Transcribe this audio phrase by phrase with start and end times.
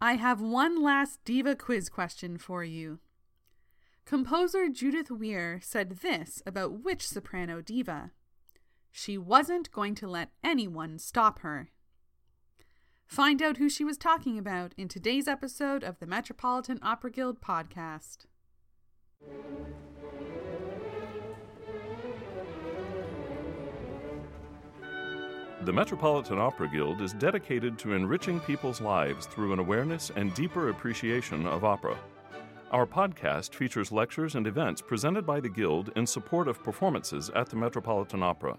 [0.00, 3.00] I have one last diva quiz question for you.
[4.06, 8.12] Composer Judith Weir said this about which soprano diva?
[8.90, 11.70] She wasn't going to let anyone stop her.
[13.06, 17.40] Find out who she was talking about in today's episode of the Metropolitan Opera Guild
[17.42, 18.26] podcast.
[25.62, 30.70] The Metropolitan Opera Guild is dedicated to enriching people's lives through an awareness and deeper
[30.70, 31.98] appreciation of opera.
[32.70, 37.50] Our podcast features lectures and events presented by the Guild in support of performances at
[37.50, 38.56] the Metropolitan Opera.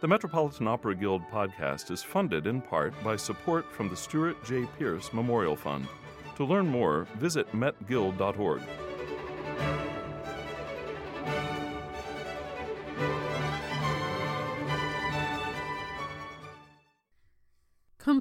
[0.00, 4.66] The Metropolitan Opera Guild podcast is funded in part by support from the Stuart J.
[4.78, 5.86] Pierce Memorial Fund.
[6.36, 8.62] To learn more, visit metguild.org.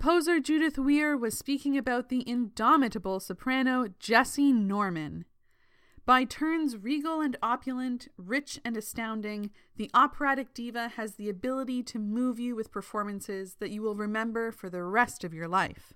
[0.05, 5.25] Composer Judith Weir was speaking about the indomitable soprano Jessye Norman.
[6.06, 11.98] By turns regal and opulent, rich and astounding, the operatic diva has the ability to
[11.98, 15.95] move you with performances that you will remember for the rest of your life.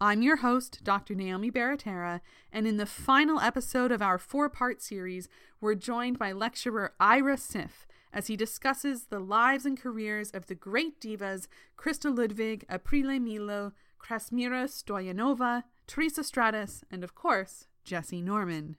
[0.00, 1.14] I'm your host, Dr.
[1.14, 5.28] Naomi Baratera, and in the final episode of our four part series,
[5.60, 10.54] we're joined by lecturer Ira Siff as he discusses the lives and careers of the
[10.54, 11.46] great divas
[11.78, 18.76] Christa Ludwig, Aprile Milo, Krassimira Stoyanova, Teresa Stratas, and of course, Jessye Norman.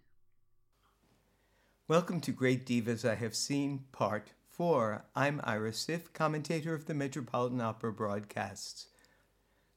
[1.87, 5.03] Welcome to Great Divas I Have Seen, Part 4.
[5.15, 8.87] I'm Ira Siff, commentator of the Metropolitan Opera broadcasts.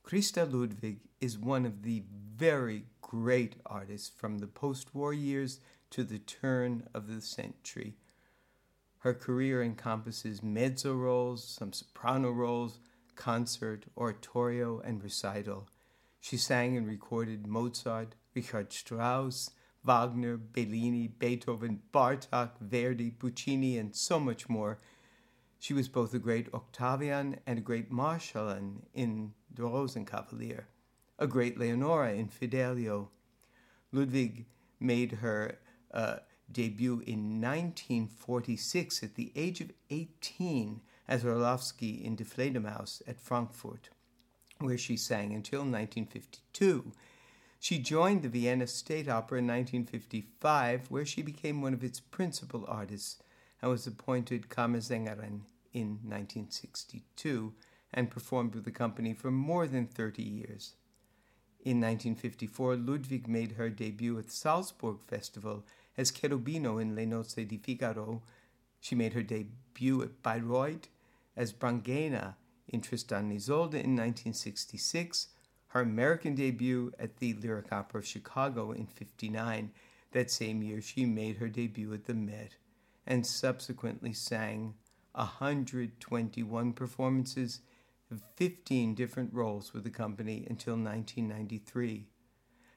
[0.04, 2.04] Christa Ludwig is one of the
[2.36, 7.96] very great artists from the post war years to the turn of the century.
[9.06, 12.80] Her career encompasses mezzo roles, some soprano roles,
[13.14, 15.68] concert, oratorio, and recital.
[16.18, 19.52] She sang and recorded Mozart, Richard Strauss,
[19.84, 24.80] Wagner, Bellini, Beethoven, Bartok, Verdi, Puccini, and so much more.
[25.60, 30.64] She was both a great Octavian and a great Marschallin in The Rosenkavalier,
[31.16, 33.10] a great Leonora in Fidelio.
[33.92, 34.46] Ludwig
[34.80, 35.60] made her
[35.94, 36.16] uh,
[36.50, 43.90] debut in 1946 at the age of 18 as Orlofsky in Die Fledermaus at Frankfurt,
[44.58, 46.92] where she sang until 1952.
[47.58, 52.64] She joined the Vienna State Opera in 1955, where she became one of its principal
[52.68, 53.22] artists
[53.60, 55.40] and was appointed Kammersängerin
[55.72, 57.54] in 1962
[57.92, 60.74] and performed with the company for more than 30 years.
[61.60, 65.64] In 1954, Ludwig made her debut at the Salzburg Festival
[65.96, 68.22] as Cherubino in Le Nozze di Figaro.
[68.80, 70.88] She made her debut at Bayreuth
[71.36, 72.34] as Brangäne
[72.68, 75.28] in Tristan and Isolde in 1966,
[75.68, 79.70] her American debut at the Lyric Opera of Chicago in 59.
[80.12, 82.56] That same year, she made her debut at the Met
[83.06, 84.74] and subsequently sang
[85.12, 87.60] 121 performances
[88.10, 92.06] of 15 different roles with the company until 1993.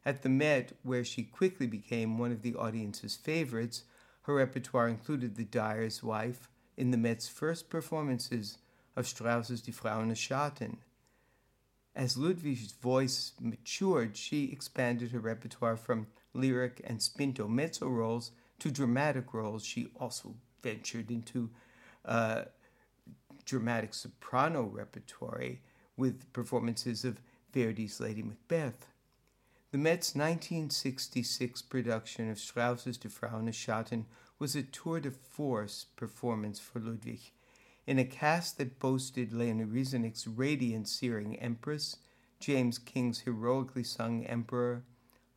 [0.05, 3.83] At the Met, where she quickly became one of the audience's favorites,
[4.23, 8.57] her repertoire included The Dyer's Wife in the Met's first performances
[8.95, 10.77] of Strauss's Die Frau ohne Schatten.
[11.95, 18.71] As Ludwig's voice matured, she expanded her repertoire from lyric and spinto mezzo roles to
[18.71, 19.65] dramatic roles.
[19.65, 21.49] She also ventured into
[22.05, 22.43] uh,
[23.45, 25.57] dramatic soprano repertoire
[25.97, 27.19] with performances of
[27.51, 28.87] Verdi's Lady Macbeth.
[29.71, 34.05] The Met's 1966 production of Strauss's Die Frau ohne Schatten
[34.39, 37.31] was a tour de force performance for Ludwig.
[37.85, 41.97] In a cast that boasted Leonie Rysanek's radiant, searing Empress,
[42.39, 44.85] James King's heroically sung Emperor,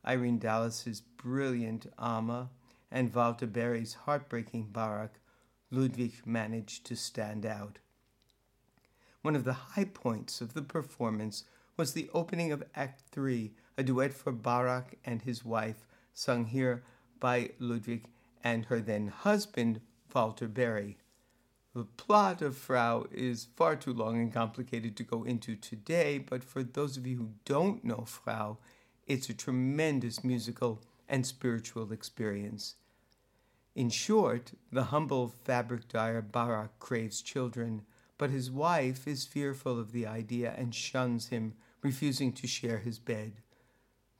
[0.03, 2.49] Irene Dalis's brilliant Amma,
[2.89, 5.19] and Walter Berry's heartbreaking Barak,
[5.69, 7.77] Ludwig managed to stand out.
[9.21, 11.43] One of the high points of the performance
[11.77, 16.83] was the opening of Act Three a duet for Barak and his wife, sung here
[17.19, 18.05] by Ludwig
[18.43, 19.81] and her then husband,
[20.13, 20.97] Walter Berry.
[21.73, 26.43] The plot of Frau is far too long and complicated to go into today, but
[26.43, 28.59] for those of you who don't know Frau,
[29.07, 32.75] it's a tremendous musical and spiritual experience.
[33.75, 37.81] In short, the humble fabric dyer Barak craves children,
[38.19, 42.99] but his wife is fearful of the idea and shuns him, refusing to share his
[42.99, 43.42] bed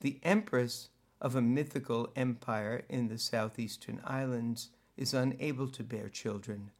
[0.03, 0.89] the empress
[1.21, 6.71] of a mythical empire in the southeastern islands is unable to bear children,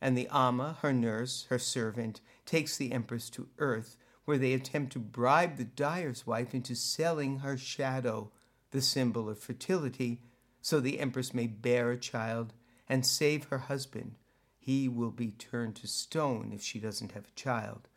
[0.00, 4.92] and the ama, her nurse, her servant, takes the empress to earth, where they attempt
[4.92, 8.30] to bribe the dyer's wife into selling her shadow,
[8.70, 10.20] the symbol of fertility,
[10.62, 12.52] so the empress may bear a child
[12.88, 14.14] and save her husband.
[14.56, 17.88] He will be turned to stone if she doesn't have a child.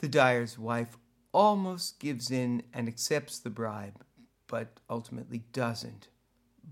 [0.00, 0.98] The dyer's wife
[1.32, 4.04] almost gives in and accepts the bribe,
[4.46, 6.08] but ultimately doesn't.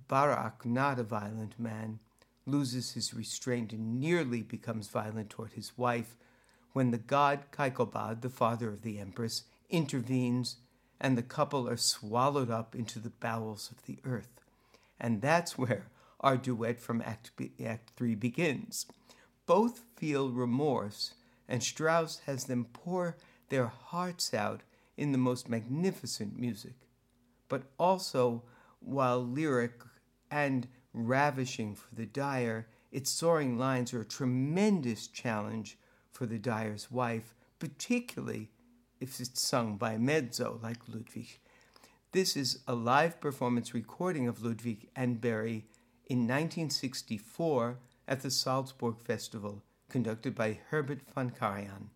[0.09, 1.99] Barak, not a violent man,
[2.47, 6.17] loses his restraint and nearly becomes violent toward his wife
[6.73, 10.57] when the god Keikobad, the father of the empress, intervenes
[11.01, 14.41] and the couple are swallowed up into the bowels of the earth.
[14.99, 15.87] And that's where
[16.21, 18.87] our duet from Act, B, Act 3 begins.
[19.47, 21.15] Both feel remorse,
[21.49, 23.17] and Strauss has them pour
[23.51, 24.63] their hearts out
[24.97, 26.75] in the most magnificent music.
[27.49, 28.43] But also,
[28.81, 29.83] while lyric
[30.31, 35.79] and ravishing for the dyer, its soaring lines are a tremendous challenge
[36.11, 38.51] for the dyer's wife, particularly
[39.01, 41.39] if it's sung by mezzo like Ludwig.
[42.13, 45.67] This is a live performance recording of Ludwig and Berry
[46.07, 51.91] in 1964 at the Salzburg Festival, conducted by Herbert von Karajan.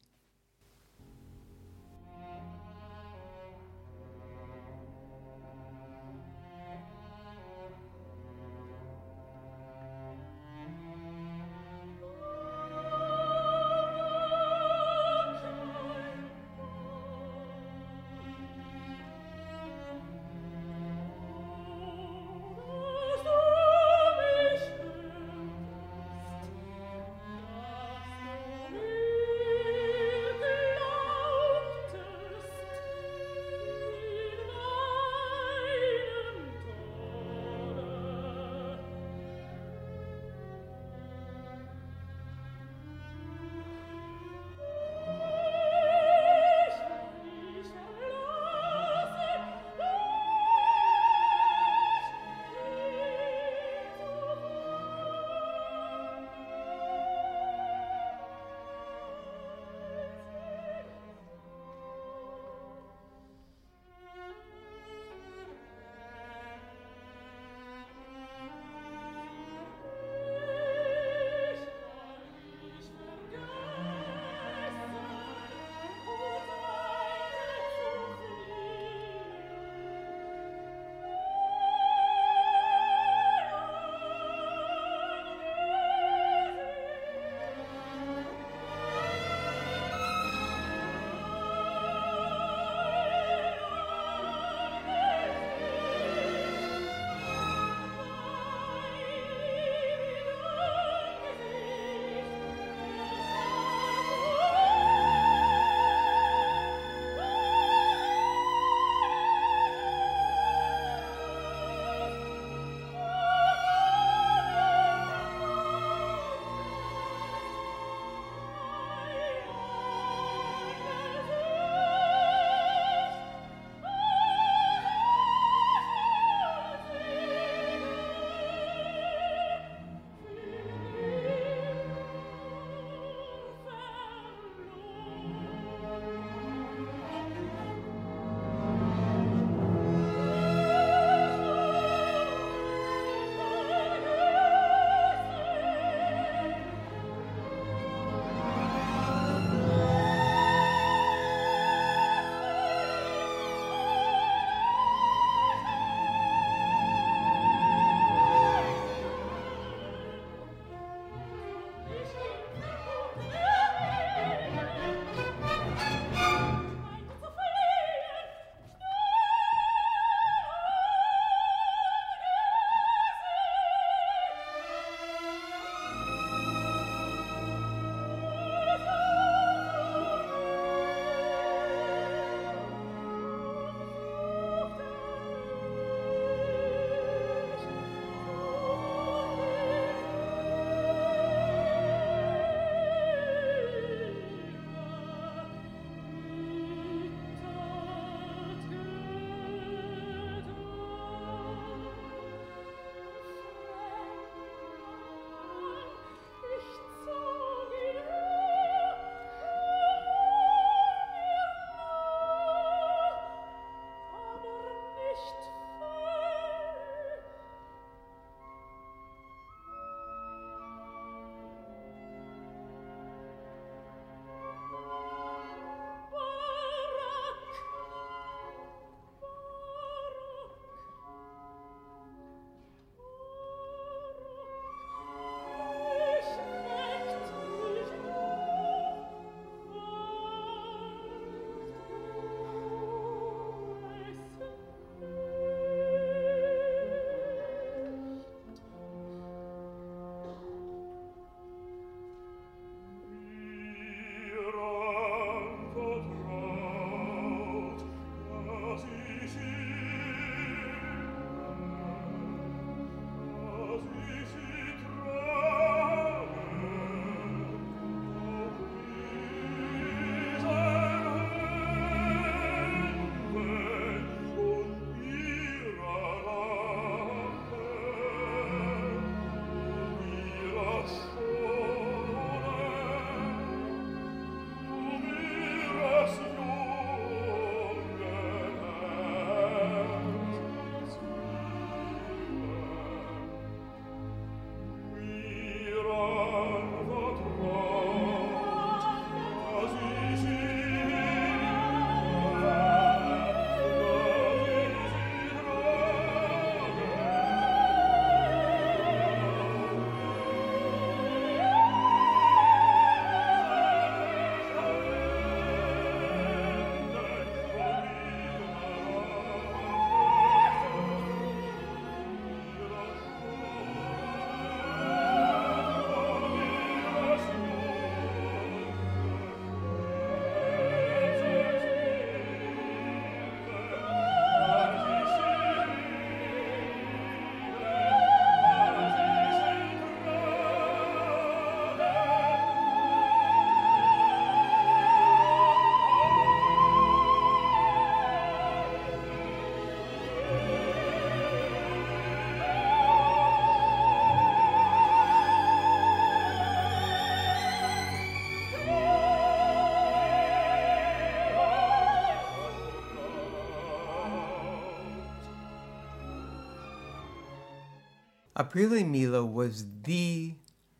[368.45, 370.35] Aprile Milo was the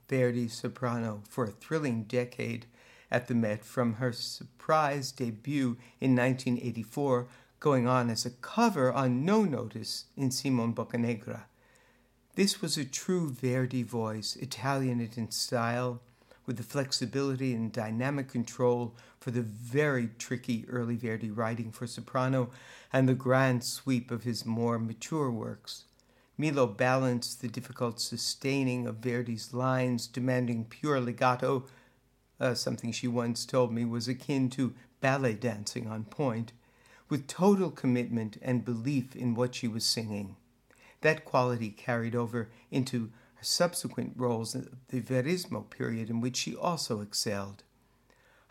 [0.07, 2.67] Verdi soprano for a thrilling decade
[3.11, 7.27] at the Met from her surprise debut in 1984,
[7.61, 11.45] going on as a cover on No Notice in Simon Boccanegra.
[12.35, 16.03] This was a true Verdi voice, Italianate in style,
[16.45, 22.51] with the flexibility and dynamic control for the very tricky early Verdi writing for soprano
[22.93, 25.85] and the grand sweep of his more mature works.
[26.37, 31.65] Milo balanced the difficult sustaining of Verdi's lines, demanding pure legato,
[32.41, 36.53] uh, something she once told me was akin to ballet dancing on point,
[37.09, 40.35] with total commitment and belief in what she was singing.
[41.03, 46.57] That quality carried over into her subsequent roles in the Verismo period, in which she
[46.57, 47.63] also excelled.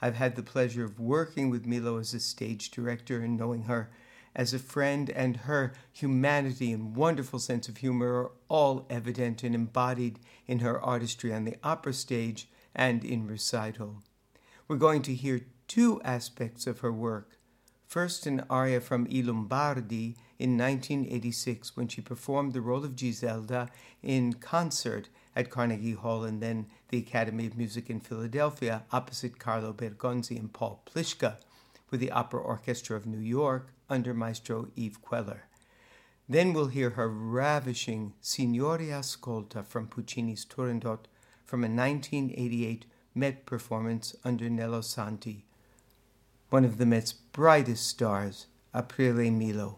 [0.01, 3.89] I've had the pleasure of working with Milo as a stage director and knowing her
[4.35, 9.53] as a friend, and her humanity and wonderful sense of humor are all evident and
[9.53, 14.01] embodied in her artistry on the opera stage and in recital.
[14.67, 17.37] We're going to hear two aspects of her work.
[17.85, 23.69] First, an aria from I Lombardi in 1986 when she performed the role of Giselda
[24.01, 29.73] in concert at Carnegie Hall and then the Academy of Music in Philadelphia opposite Carlo
[29.73, 31.37] Bergonzi and Paul Plishka
[31.93, 35.41] with the Opera Orchestra of New York under Maestro Eve Queler.
[36.27, 41.01] Then we'll hear her ravishing Signore Ascolta from Puccini's Turandot
[41.45, 45.45] from a 1988 Met performance under Nello Santi,
[46.49, 49.77] one of the Met's brightest stars, Aprile Milo.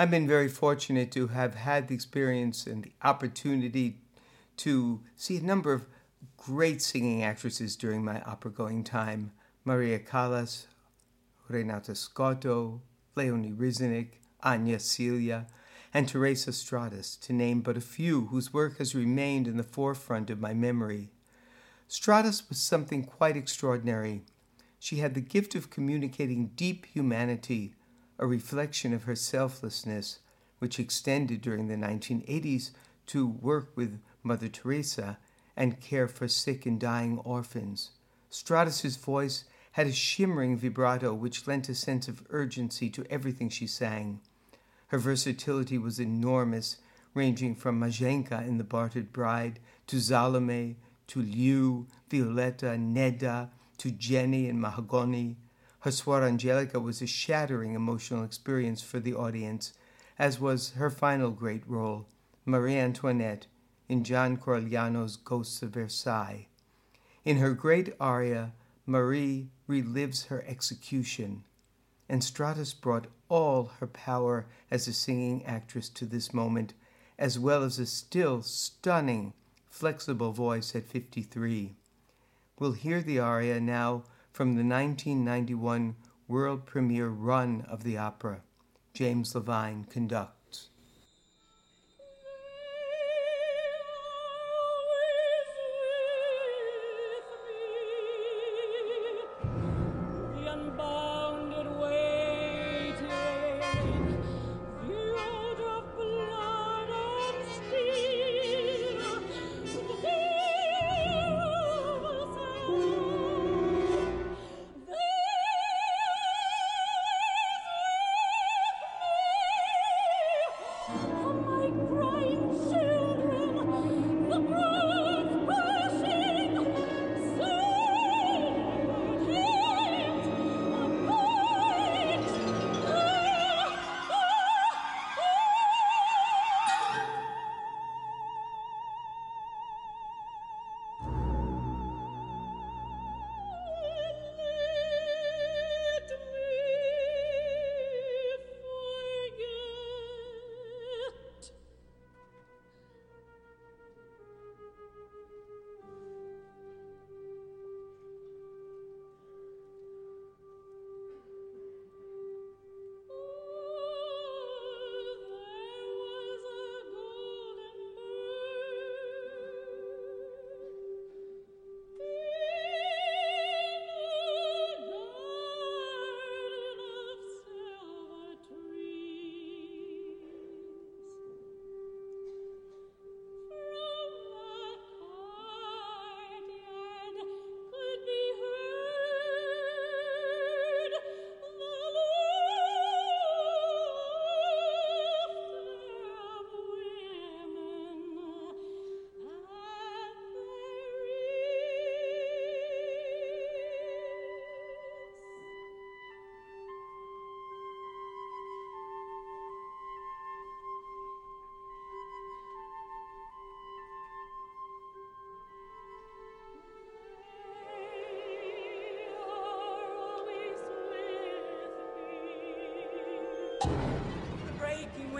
[0.00, 3.98] I've been very fortunate to have had the experience and the opportunity
[4.56, 5.84] to see a number of
[6.38, 9.32] great singing actresses during my opera going time
[9.62, 10.68] Maria Callas,
[11.48, 12.80] Renata Scotto,
[13.14, 15.44] Leonie Rysanek, Anja Silja,
[15.92, 20.30] and Teresa Stratas, to name but a few whose work has remained in the forefront
[20.30, 21.10] of my memory.
[21.88, 24.22] Stratas was something quite extraordinary.
[24.78, 27.74] She had the gift of communicating deep humanity,
[28.20, 30.18] a reflection of her selflessness,
[30.58, 32.70] which extended during the 1980s
[33.06, 35.18] to work with Mother Teresa
[35.56, 37.92] and care for sick and dying orphans.
[38.28, 43.66] Stratas's voice had a shimmering vibrato which lent a sense of urgency to everything she
[43.66, 44.20] sang.
[44.88, 46.76] Her versatility was enormous,
[47.14, 54.46] ranging from Mazhenka in The Bartered Bride to Salome, to Liu, Violetta, Nedda, to Jenny
[54.46, 55.36] in Mahagonny.
[55.80, 59.72] Her Suor Angelica was a shattering emotional experience for the audience,
[60.18, 62.06] as was her final great role,
[62.44, 63.46] Marie Antoinette,
[63.88, 66.48] in John Corigliano's Ghosts of Versailles.
[67.24, 68.52] In her great aria,
[68.84, 71.44] Marie relives her execution,
[72.10, 76.74] and Stratas brought all her power as a singing actress to this moment,
[77.18, 79.32] as well as a still stunning,
[79.70, 81.74] flexible voice at 53.
[82.58, 85.96] We'll hear the aria now from the 1991
[86.28, 88.42] world premiere run of the opera.
[88.94, 90.39] James Levine conducts.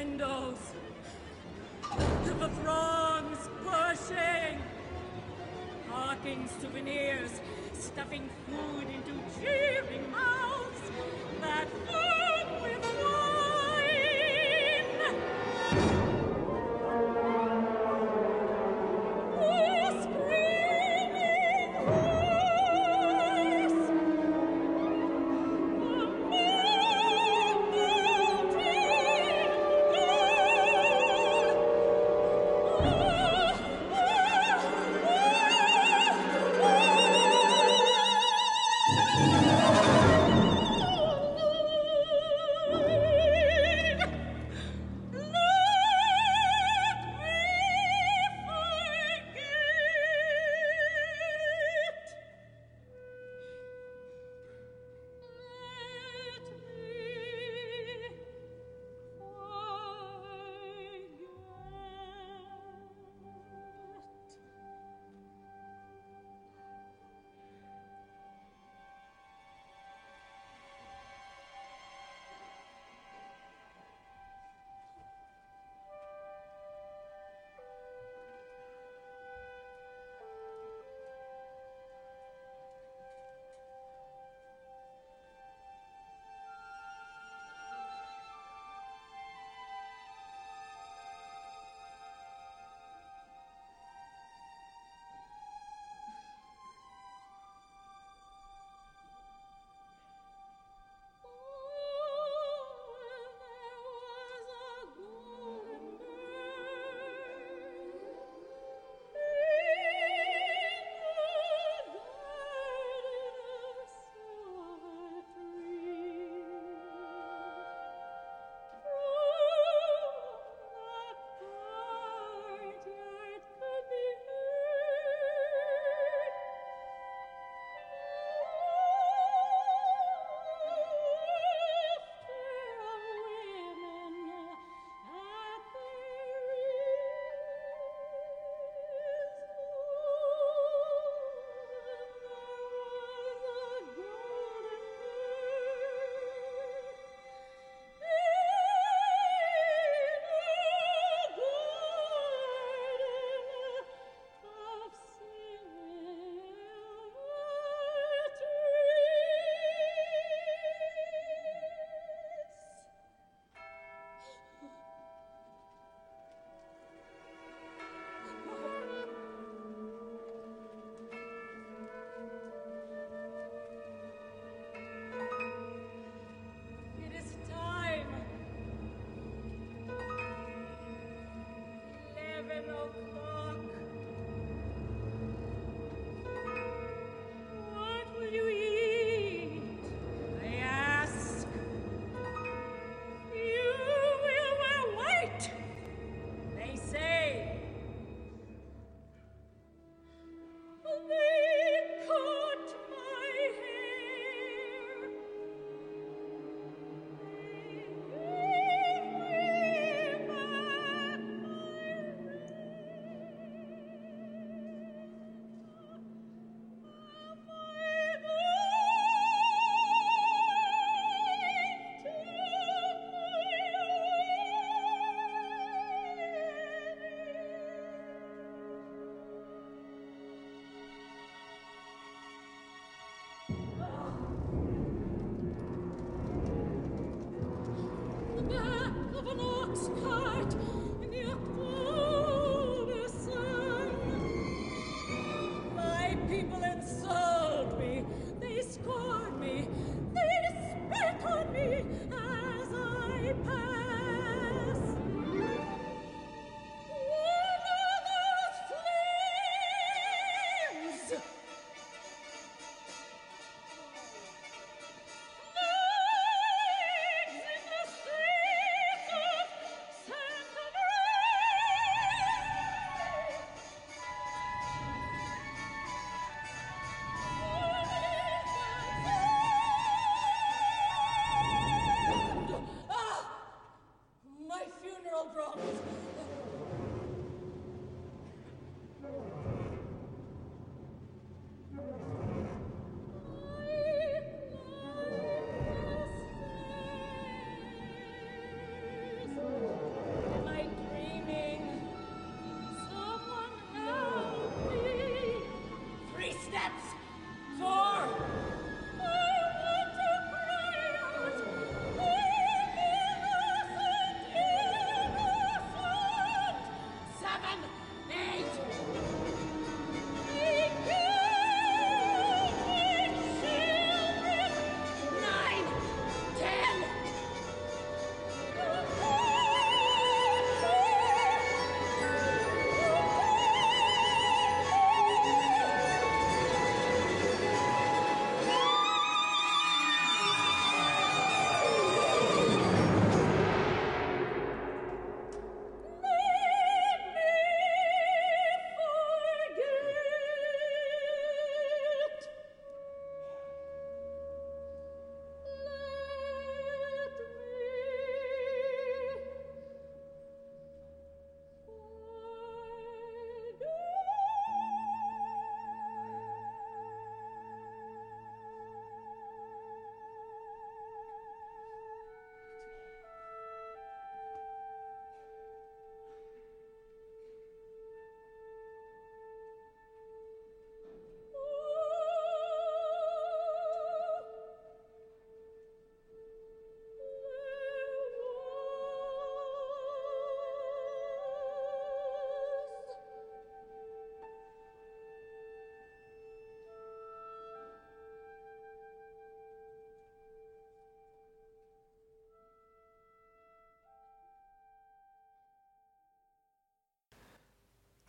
[0.00, 0.56] Windows.
[2.40, 4.56] The throngs pushing.
[5.90, 7.32] Hawking souvenirs,
[7.74, 10.90] stuffing food into jeering mouths
[11.42, 12.09] that foam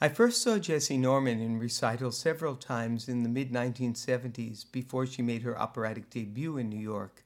[0.04, 5.22] I first saw Jessye Norman in recital several times in the mid 1970s before she
[5.22, 7.24] made her operatic debut in New York.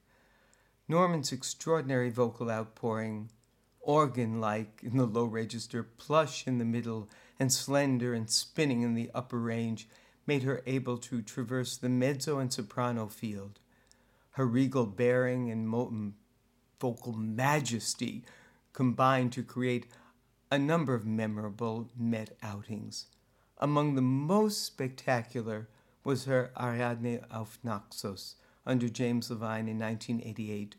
[0.86, 3.30] Norman's extraordinary vocal outpouring,
[3.80, 7.08] organ like in the low register, plush in the middle,
[7.40, 9.88] and slender and spinning in the upper range,
[10.26, 13.58] made her able to traverse the mezzo and soprano field.
[14.32, 16.12] Her regal bearing and
[16.78, 18.22] vocal majesty
[18.74, 19.86] combined to create
[20.50, 23.06] a number of memorable Met outings.
[23.58, 25.68] Among the most spectacular
[26.04, 30.76] was her Ariadne auf Naxos under James Levine in 1988.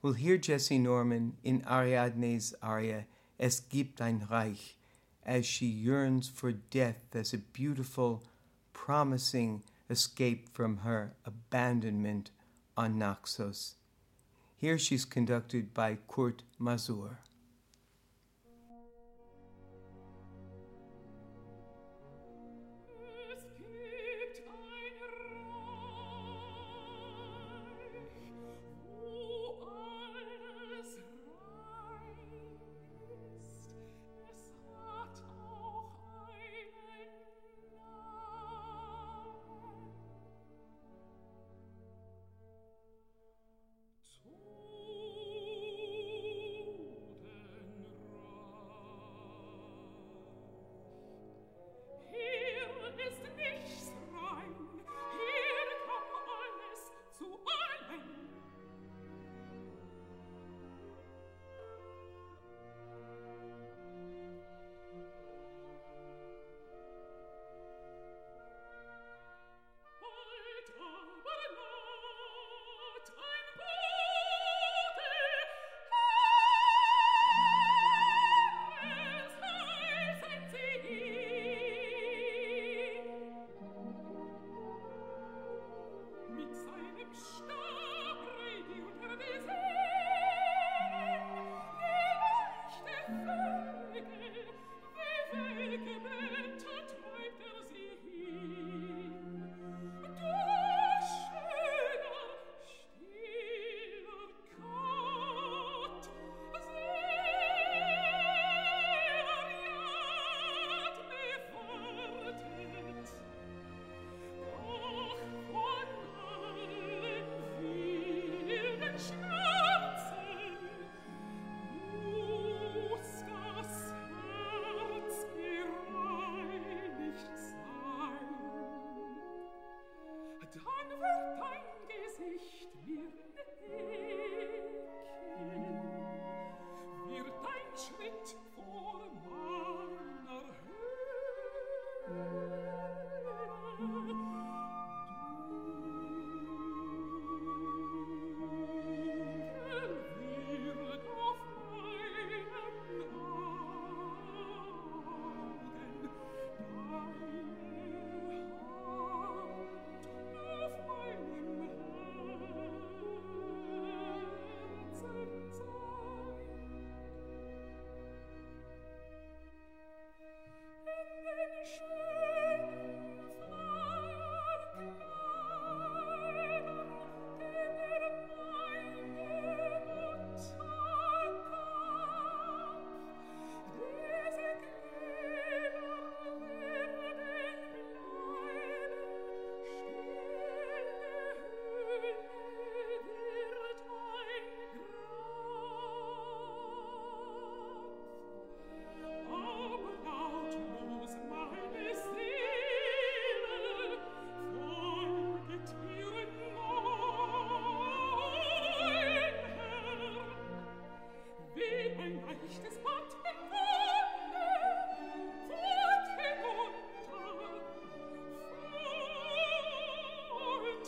[0.00, 3.06] We'll hear Jessye Norman in Ariadne's aria
[3.38, 4.76] Es gibt ein Reich
[5.24, 8.22] as she yearns for death as a beautiful,
[8.72, 12.30] promising escape from her abandonment
[12.76, 13.74] on Naxos.
[14.56, 17.16] Here she's conducted by Kurt Masur.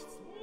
[0.01, 0.38] It's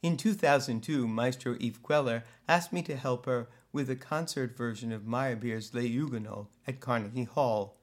[0.00, 5.02] In 2002, Maestro Eve Queler asked me to help her with a concert version of
[5.02, 7.76] Meyerbeer's Les Huguenots at Carnegie Hall.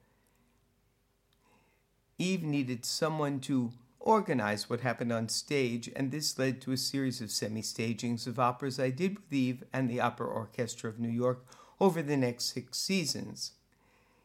[2.18, 7.20] Eve needed someone to organize what happened on stage, and this led to a series
[7.20, 11.10] of semi stagings of operas I did with Eve and the Opera Orchestra of New
[11.10, 11.44] York
[11.78, 13.52] over the next six seasons.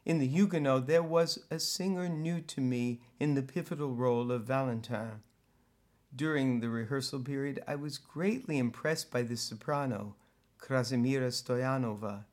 [0.05, 4.43] In the Huguenot, there was a singer new to me in the pivotal role of
[4.43, 5.21] Valentin.
[6.13, 10.15] During the rehearsal period, I was greatly impressed by the soprano,
[10.59, 12.25] Krassimira Stoyanova,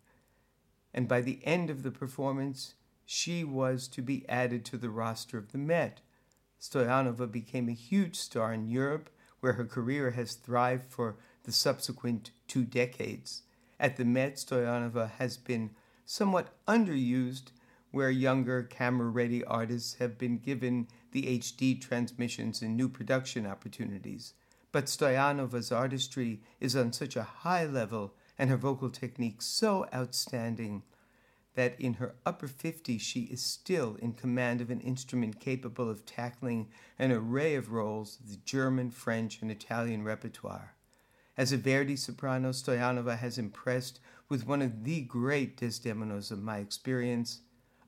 [0.92, 2.74] and by the end of the performance,
[3.06, 6.00] she was to be added to the roster of the Met.
[6.60, 12.32] Stoyanova became a huge star in Europe, where her career has thrived for the subsequent
[12.48, 13.42] two decades.
[13.78, 15.70] At the Met, Stoyanova has been
[16.04, 17.52] somewhat underused,
[17.92, 24.34] where younger camera ready artists have been given the HD transmissions and new production opportunities.
[24.72, 30.82] But Stoyanova's artistry is on such a high level and her vocal technique so outstanding
[31.54, 36.06] that in her upper 50s she is still in command of an instrument capable of
[36.06, 40.74] tackling an array of roles of the German, French, and Italian repertoire.
[41.36, 46.58] As a Verdi soprano, Stoyanova has impressed with one of the great Desdemonas of my
[46.58, 47.40] experience,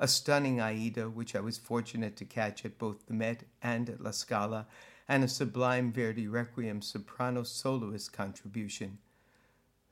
[0.02, 4.00] a stunning Aida, which I was fortunate to catch at both the Met and at
[4.00, 4.66] La Scala,
[5.06, 8.96] and a sublime Verdi Requiem soprano soloist contribution.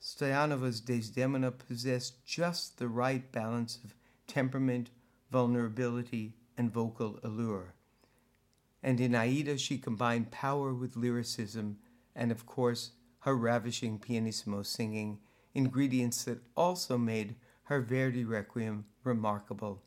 [0.01, 3.95] Stoyanova's Desdemona possessed just the right balance of
[4.27, 4.89] temperament,
[5.31, 7.75] vulnerability, and vocal allure.
[8.83, 11.81] And in Aida, she combined power with lyricism,
[12.17, 15.19] and of course, her ravishing pianissimo singing,
[15.53, 17.35] ingredients that also made
[17.65, 19.83] her Verdi Requiem remarkable.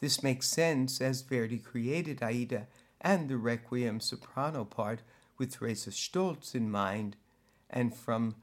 [0.00, 2.68] This makes sense as Verdi created Aida
[3.00, 5.00] and the Requiem soprano part
[5.38, 7.16] with Teresa Stolz in mind,
[7.70, 8.36] and from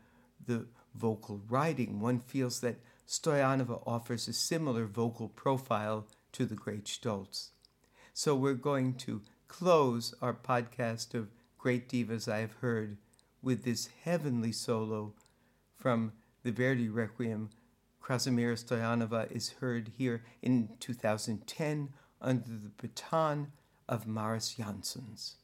[0.46, 6.86] the vocal writing, one feels that Stoyanova offers a similar vocal profile to the great
[6.86, 7.50] Stolz.
[8.14, 12.98] So we're going to close our podcast of Great Divas I Have Heard
[13.42, 15.14] with this heavenly solo
[15.76, 17.50] from the Verdi Requiem
[18.06, 21.90] Krassimira Stoyanova is heard here in 2010
[22.22, 23.52] under the baton
[23.90, 25.38] of Mariss Jansons.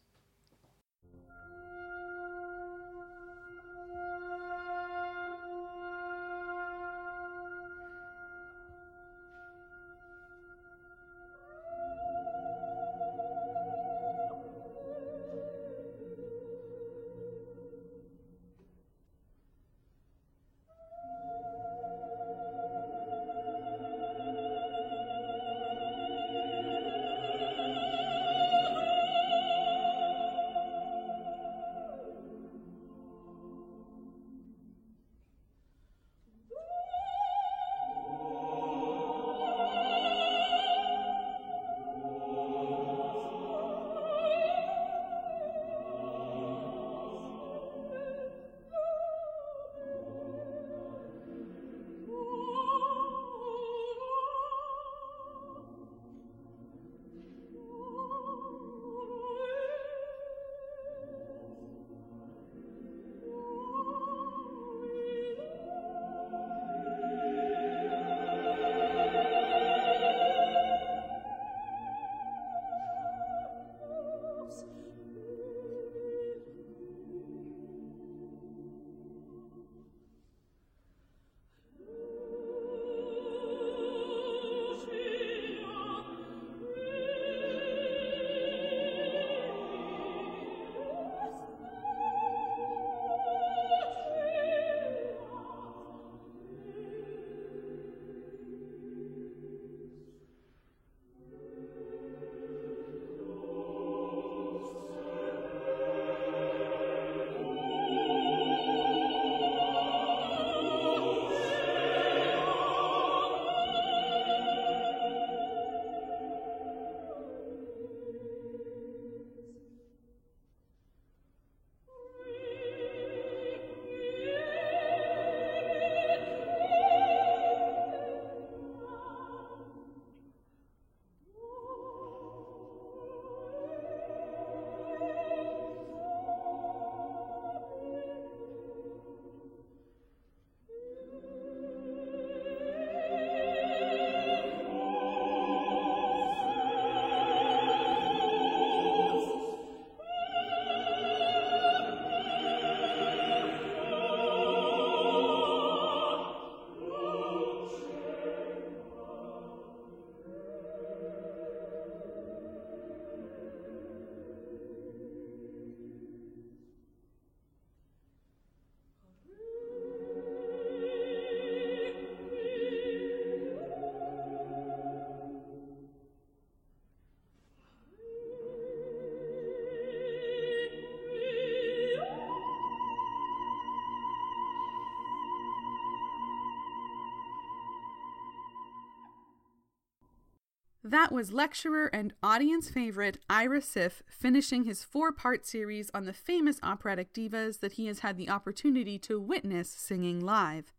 [190.92, 196.12] That was lecturer and audience favorite Ira Siff finishing his four part series on the
[196.12, 200.74] famous operatic divas that he has had the opportunity to witness singing live.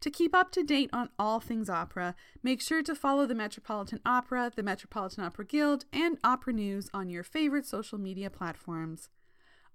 [0.00, 4.00] To keep up to date on all things opera, make sure to follow the Metropolitan
[4.04, 9.08] Opera, the Metropolitan Opera Guild, and Opera News on your favorite social media platforms.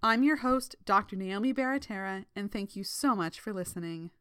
[0.03, 1.15] I'm your host, Dr.
[1.15, 4.11] Naomi Baratera, and thank you so much for listening.